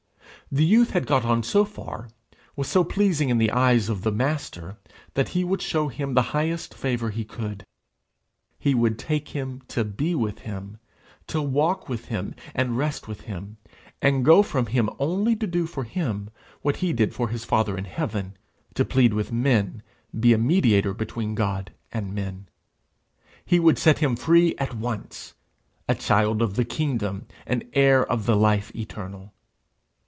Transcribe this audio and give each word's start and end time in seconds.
The 0.53 0.65
youth 0.65 0.89
had 0.89 1.07
got 1.07 1.23
on 1.23 1.43
so 1.43 1.63
far, 1.63 2.09
was 2.57 2.67
so 2.67 2.83
pleasing 2.83 3.29
in 3.29 3.37
the 3.37 3.51
eyes 3.51 3.87
of 3.87 4.01
the 4.01 4.11
Master, 4.11 4.75
that 5.13 5.29
he 5.29 5.45
would 5.45 5.61
show 5.61 5.87
him 5.87 6.13
the 6.13 6.21
highest 6.35 6.73
favour 6.73 7.09
he 7.09 7.23
could; 7.23 7.63
he 8.59 8.75
would 8.75 8.99
take 8.99 9.29
him 9.29 9.61
to 9.69 9.85
be 9.85 10.13
with 10.13 10.39
him 10.39 10.77
to 11.27 11.41
walk 11.41 11.87
with 11.87 12.07
him, 12.07 12.35
and 12.53 12.77
rest 12.77 13.07
with 13.07 13.21
him, 13.21 13.59
and 14.01 14.25
go 14.25 14.43
from 14.43 14.65
him 14.65 14.89
only 14.99 15.37
to 15.37 15.47
do 15.47 15.65
for 15.65 15.85
him 15.85 16.29
what 16.63 16.75
he 16.77 16.91
did 16.91 17.13
for 17.15 17.29
his 17.29 17.45
Father 17.45 17.77
in 17.77 17.85
heaven 17.85 18.35
to 18.73 18.83
plead 18.83 19.13
with 19.13 19.31
men, 19.31 19.81
he 20.21 20.33
a 20.33 20.37
mediator 20.37 20.93
between 20.93 21.33
God 21.33 21.71
and 21.93 22.13
men. 22.13 22.49
He 23.45 23.57
would 23.57 23.79
set 23.79 23.99
him 23.99 24.17
free 24.17 24.53
at 24.57 24.73
once, 24.75 25.33
a 25.87 25.95
child 25.95 26.41
of 26.41 26.55
the 26.57 26.65
kingdom, 26.65 27.25
an 27.47 27.63
heir 27.71 28.05
of 28.05 28.25
the 28.25 28.35
life 28.35 28.75
eternal. 28.75 29.31